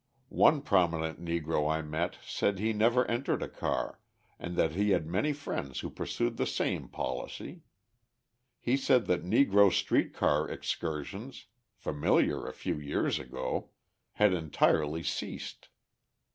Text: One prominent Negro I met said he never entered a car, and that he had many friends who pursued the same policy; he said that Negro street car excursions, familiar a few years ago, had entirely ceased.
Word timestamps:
One 0.29 0.63
prominent 0.63 1.23
Negro 1.23 1.71
I 1.71 1.83
met 1.83 2.17
said 2.25 2.57
he 2.57 2.73
never 2.73 3.05
entered 3.05 3.43
a 3.43 3.47
car, 3.47 3.99
and 4.39 4.55
that 4.55 4.71
he 4.71 4.89
had 4.89 5.05
many 5.05 5.31
friends 5.31 5.81
who 5.81 5.91
pursued 5.91 6.37
the 6.37 6.47
same 6.47 6.87
policy; 6.89 7.61
he 8.59 8.77
said 8.77 9.05
that 9.05 9.23
Negro 9.23 9.71
street 9.71 10.11
car 10.11 10.49
excursions, 10.49 11.45
familiar 11.75 12.47
a 12.47 12.51
few 12.53 12.79
years 12.79 13.19
ago, 13.19 13.69
had 14.13 14.33
entirely 14.33 15.03
ceased. 15.03 15.69